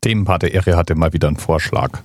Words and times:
Themenpate 0.00 0.52
Eri 0.52 0.72
hatte 0.72 0.94
mal 0.94 1.12
wieder 1.12 1.28
einen 1.28 1.36
Vorschlag. 1.36 2.00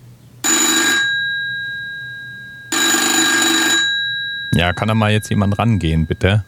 Ja, 4.53 4.73
kann 4.73 4.87
da 4.87 4.93
mal 4.93 5.11
jetzt 5.11 5.29
jemand 5.29 5.57
rangehen, 5.59 6.05
bitte? 6.05 6.43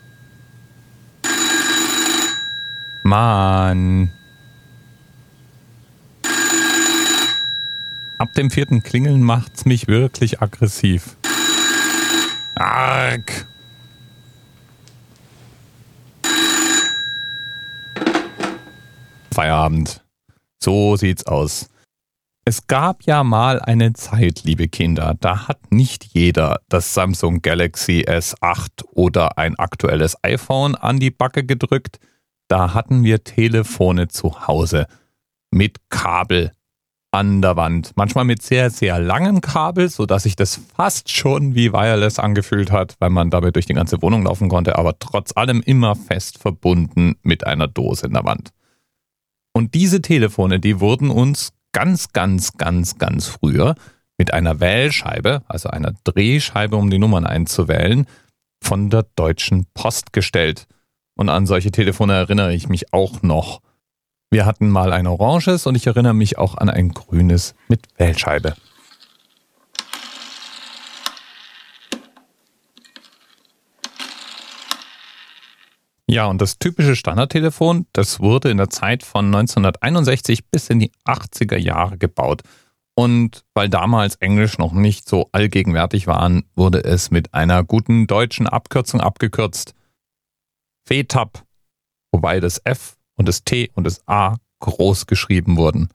Mann. 3.04 4.12
Ab 8.18 8.34
dem 8.34 8.50
vierten 8.50 8.82
Klingeln 8.82 9.22
macht's 9.22 9.66
mich 9.66 9.88
wirklich 9.88 10.42
aggressiv. 10.42 11.18
Arg. 12.56 13.46
Feierabend. 19.34 20.02
So 20.60 20.96
sieht's 20.96 21.26
aus. 21.28 21.70
Es 22.46 22.66
gab 22.68 23.04
ja 23.04 23.26
mal 23.26 23.60
eine 23.60 23.92
Zeit, 23.92 24.44
liebe 24.46 24.70
Kinder, 24.70 25.18
da 25.20 25.50
hat 25.50 25.72
nicht 25.72 26.06
jeder 26.06 26.62
das 26.70 26.94
Samsung 26.94 27.42
Galaxy 27.42 28.06
S8 28.08 28.86
oder 28.94 29.38
ein 29.38 29.60
aktuelles 29.60 30.16
iPhone 30.24 30.76
an 30.76 31.00
die 31.00 31.12
Backe 31.12 31.44
gedrückt. 31.44 32.00
Da 32.48 32.74
hatten 32.74 33.04
wir 33.04 33.26
Telefone 33.26 34.08
zu 34.08 34.48
Hause 34.48 34.88
mit 35.52 35.90
Kabel 35.90 36.54
an 37.12 37.42
der 37.42 37.56
Wand. 37.56 37.92
Manchmal 37.96 38.26
mit 38.26 38.42
sehr, 38.42 38.70
sehr 38.70 39.00
langem 39.00 39.42
Kabel, 39.42 39.90
sodass 39.90 40.24
sich 40.24 40.36
das 40.36 40.62
fast 40.76 41.10
schon 41.10 41.56
wie 41.56 41.74
Wireless 41.74 42.20
angefühlt 42.20 42.72
hat, 42.72 42.96
weil 43.00 43.10
man 43.10 43.30
damit 43.30 43.56
durch 43.56 43.66
die 43.66 43.74
ganze 43.74 44.02
Wohnung 44.02 44.24
laufen 44.24 44.50
konnte, 44.50 44.78
aber 44.78 44.98
trotz 45.00 45.36
allem 45.36 45.62
immer 45.62 45.96
fest 45.96 46.38
verbunden 46.38 47.16
mit 47.24 47.46
einer 47.46 47.68
Dose 47.68 48.08
in 48.08 48.14
der 48.14 48.24
Wand. 48.24 48.52
Und 49.58 49.74
diese 49.74 50.04
Telefone, 50.04 50.60
die 50.60 50.80
wurden 50.82 51.10
uns 51.10 51.52
ganz, 51.74 52.14
ganz, 52.14 52.58
ganz, 52.58 53.00
ganz 53.00 53.26
früher 53.26 53.74
mit 54.20 54.32
einer 54.32 54.60
Wählscheibe, 54.60 55.42
also 55.48 55.70
einer 55.70 55.96
Drehscheibe, 56.04 56.76
um 56.76 56.92
die 56.92 57.00
Nummern 57.00 57.26
einzuwählen, 57.26 58.06
von 58.64 58.92
der 58.92 59.08
Deutschen 59.16 59.66
Post 59.74 60.14
gestellt. 60.14 60.68
Und 61.18 61.30
an 61.30 61.48
solche 61.48 61.72
Telefone 61.72 62.14
erinnere 62.14 62.54
ich 62.54 62.70
mich 62.70 62.94
auch 62.94 63.24
noch. 63.24 63.62
Wir 64.30 64.46
hatten 64.46 64.70
mal 64.70 64.94
ein 64.94 65.08
oranges 65.08 65.66
und 65.66 65.74
ich 65.74 65.88
erinnere 65.88 66.14
mich 66.14 66.38
auch 66.38 66.54
an 66.54 66.70
ein 66.70 66.90
grünes 66.90 67.56
mit 67.68 67.88
Wählscheibe. 67.98 68.54
Ja, 76.18 76.26
und 76.26 76.42
das 76.42 76.58
typische 76.58 76.96
Standardtelefon, 76.96 77.86
das 77.94 78.20
wurde 78.20 78.50
in 78.50 78.58
der 78.58 78.72
Zeit 78.72 79.04
von 79.04 79.28
1961 79.28 80.50
bis 80.50 80.68
in 80.68 80.80
die 80.80 80.92
80er 81.06 81.58
Jahre 81.58 82.00
gebaut. 82.00 82.42
Und 82.96 83.46
weil 83.54 83.70
damals 83.70 84.16
Englisch 84.16 84.58
noch 84.58 84.74
nicht 84.74 85.08
so 85.08 85.30
allgegenwärtig 85.32 86.08
waren, 86.08 86.50
wurde 86.56 86.84
es 86.84 87.12
mit 87.12 87.36
einer 87.36 87.64
guten 87.64 88.08
deutschen 88.08 88.48
Abkürzung 88.48 89.00
abgekürzt. 89.00 89.76
FETAP, 90.88 91.44
wobei 92.12 92.40
das 92.40 92.60
F 92.64 92.98
und 93.16 93.28
das 93.28 93.44
T 93.44 93.70
und 93.76 93.84
das 93.84 94.02
A 94.08 94.38
groß 94.60 95.06
geschrieben 95.06 95.56
wurden. 95.56 95.90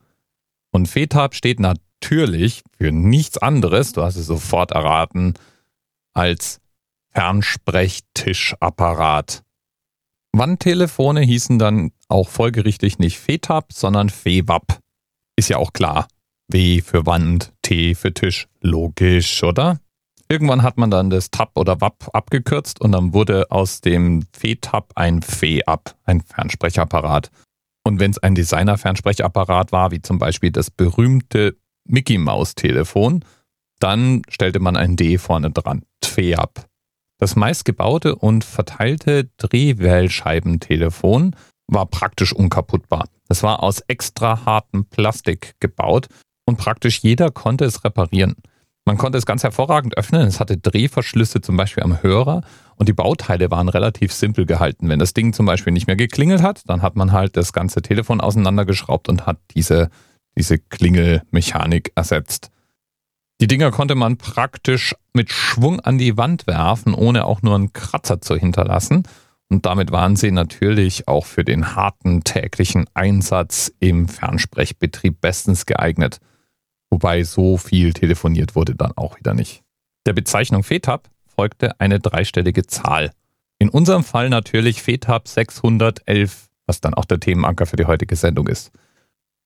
Und 0.70 0.86
FETAP 0.86 1.34
steht 1.34 1.58
natürlich 1.58 2.62
für 2.78 2.92
nichts 2.92 3.38
anderes, 3.38 3.92
du 3.92 4.04
hast 4.04 4.14
es 4.14 4.26
sofort 4.26 4.70
erraten, 4.70 5.34
als 6.14 6.60
Fernsprechtischapparat. 7.10 9.42
Wandtelefone 10.34 11.20
hießen 11.20 11.58
dann 11.58 11.92
auch 12.08 12.28
folgerichtig 12.28 12.98
nicht 12.98 13.18
FETAP, 13.18 13.72
sondern 13.72 14.08
FEWAP. 14.08 14.78
Ist 15.36 15.50
ja 15.50 15.58
auch 15.58 15.72
klar. 15.72 16.08
W 16.48 16.80
für 16.80 17.06
Wand, 17.06 17.52
T 17.62 17.94
für 17.94 18.14
Tisch. 18.14 18.48
Logisch, 18.60 19.42
oder? 19.42 19.80
Irgendwann 20.28 20.62
hat 20.62 20.78
man 20.78 20.90
dann 20.90 21.10
das 21.10 21.30
TAP 21.30 21.50
oder 21.56 21.82
WAP 21.82 22.08
abgekürzt 22.14 22.80
und 22.80 22.92
dann 22.92 23.12
wurde 23.12 23.50
aus 23.50 23.82
dem 23.82 24.24
FETAP 24.32 24.92
ein 24.94 25.20
FEAP, 25.20 25.94
ein 26.04 26.22
Fernsprechapparat. 26.22 27.30
Und 27.84 28.00
wenn 28.00 28.12
es 28.12 28.18
ein 28.18 28.34
Designer-Fernsprechapparat 28.34 29.72
war, 29.72 29.90
wie 29.90 30.00
zum 30.00 30.18
Beispiel 30.18 30.50
das 30.50 30.70
berühmte 30.70 31.56
Mickey 31.86 32.16
Maus 32.16 32.54
Telefon, 32.54 33.24
dann 33.80 34.22
stellte 34.28 34.60
man 34.60 34.76
ein 34.76 34.96
D 34.96 35.18
vorne 35.18 35.50
dran, 35.50 35.84
TFEAP. 36.00 36.64
Das 37.22 37.36
meistgebaute 37.36 38.16
und 38.16 38.42
verteilte 38.42 39.30
Drehwählscheibentelefon 39.36 41.36
war 41.68 41.86
praktisch 41.86 42.32
unkaputtbar. 42.32 43.04
Es 43.28 43.44
war 43.44 43.62
aus 43.62 43.78
extra 43.86 44.44
hartem 44.44 44.86
Plastik 44.86 45.52
gebaut 45.60 46.08
und 46.46 46.56
praktisch 46.56 46.98
jeder 46.98 47.30
konnte 47.30 47.64
es 47.64 47.84
reparieren. 47.84 48.34
Man 48.86 48.98
konnte 48.98 49.18
es 49.18 49.24
ganz 49.24 49.44
hervorragend 49.44 49.96
öffnen. 49.96 50.26
Es 50.26 50.40
hatte 50.40 50.58
Drehverschlüsse 50.58 51.40
zum 51.40 51.56
Beispiel 51.56 51.84
am 51.84 52.02
Hörer 52.02 52.42
und 52.74 52.88
die 52.88 52.92
Bauteile 52.92 53.52
waren 53.52 53.68
relativ 53.68 54.12
simpel 54.12 54.44
gehalten. 54.44 54.88
Wenn 54.88 54.98
das 54.98 55.14
Ding 55.14 55.32
zum 55.32 55.46
Beispiel 55.46 55.72
nicht 55.72 55.86
mehr 55.86 55.94
geklingelt 55.94 56.42
hat, 56.42 56.68
dann 56.68 56.82
hat 56.82 56.96
man 56.96 57.12
halt 57.12 57.36
das 57.36 57.52
ganze 57.52 57.82
Telefon 57.82 58.20
auseinandergeschraubt 58.20 59.08
und 59.08 59.26
hat 59.26 59.38
diese, 59.54 59.90
diese 60.36 60.58
Klingelmechanik 60.58 61.92
ersetzt. 61.94 62.50
Die 63.42 63.48
Dinger 63.48 63.72
konnte 63.72 63.96
man 63.96 64.18
praktisch 64.18 64.94
mit 65.14 65.32
Schwung 65.32 65.80
an 65.80 65.98
die 65.98 66.16
Wand 66.16 66.46
werfen, 66.46 66.94
ohne 66.94 67.24
auch 67.24 67.42
nur 67.42 67.56
einen 67.56 67.72
Kratzer 67.72 68.20
zu 68.20 68.36
hinterlassen. 68.36 69.02
Und 69.48 69.66
damit 69.66 69.90
waren 69.90 70.14
sie 70.14 70.30
natürlich 70.30 71.08
auch 71.08 71.26
für 71.26 71.42
den 71.42 71.74
harten 71.74 72.22
täglichen 72.22 72.84
Einsatz 72.94 73.72
im 73.80 74.06
Fernsprechbetrieb 74.06 75.20
bestens 75.20 75.66
geeignet. 75.66 76.20
Wobei 76.88 77.24
so 77.24 77.56
viel 77.56 77.92
telefoniert 77.94 78.54
wurde 78.54 78.76
dann 78.76 78.92
auch 78.94 79.18
wieder 79.18 79.34
nicht. 79.34 79.64
Der 80.06 80.12
Bezeichnung 80.12 80.62
FETAP 80.62 81.10
folgte 81.26 81.80
eine 81.80 81.98
dreistellige 81.98 82.68
Zahl. 82.68 83.10
In 83.58 83.70
unserem 83.70 84.04
Fall 84.04 84.28
natürlich 84.28 84.82
FETAP 84.82 85.26
611, 85.26 86.48
was 86.66 86.80
dann 86.80 86.94
auch 86.94 87.06
der 87.06 87.18
Themenanker 87.18 87.66
für 87.66 87.74
die 87.74 87.86
heutige 87.86 88.14
Sendung 88.14 88.46
ist. 88.46 88.70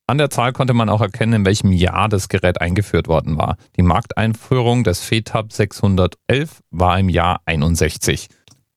An 0.09 0.19
der 0.19 0.31
Zahl 0.31 0.53
konnte 0.53 0.73
man 0.73 0.89
auch 0.89 1.01
erkennen, 1.01 1.33
in 1.33 1.45
welchem 1.45 1.73
Jahr 1.73 2.09
das 2.09 2.29
Gerät 2.29 2.61
eingeführt 2.61 3.09
worden 3.09 3.39
war. 3.39 3.57
Die 3.77 3.83
Markteinführung 3.83 4.85
des 4.85 5.01
FETAP 5.01 5.53
611 5.53 6.63
war 6.71 6.99
im 7.01 7.09
Jahr 7.09 7.41
61. 7.45 8.29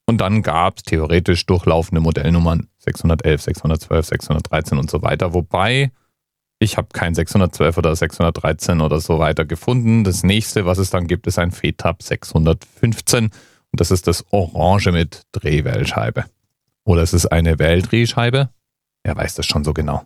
Und 0.07 0.21
dann 0.21 0.41
gab 0.41 0.77
es 0.77 0.83
theoretisch 0.83 1.45
durchlaufende 1.45 2.01
Modellnummern 2.01 2.67
611, 2.79 3.43
612, 3.43 4.05
613 4.07 4.77
und 4.79 4.89
so 4.89 5.03
weiter. 5.03 5.35
Wobei 5.35 5.91
ich 6.57 6.77
habe 6.77 6.87
kein 6.91 7.13
612 7.13 7.77
oder 7.77 7.95
613 7.95 8.81
oder 8.81 8.99
so 8.99 9.19
weiter 9.19 9.45
gefunden. 9.45 10.03
Das 10.03 10.23
nächste, 10.23 10.65
was 10.65 10.79
es 10.79 10.89
dann 10.89 11.05
gibt, 11.05 11.27
ist 11.27 11.37
ein 11.37 11.51
FETAP 11.51 12.01
615. 12.01 13.25
Und 13.25 13.31
das 13.79 13.91
ist 13.91 14.07
das 14.07 14.25
Orange 14.31 14.91
mit 14.91 15.27
Drehwählscheibe. 15.31 16.25
Oder 16.85 17.03
es 17.03 17.13
ist 17.13 17.27
eine 17.27 17.59
Wähldrehscheibe. 17.59 18.49
Wer 19.03 19.15
weiß 19.15 19.35
das 19.35 19.45
schon 19.45 19.63
so 19.63 19.73
genau. 19.73 20.05